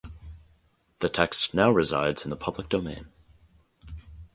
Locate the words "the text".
0.97-1.53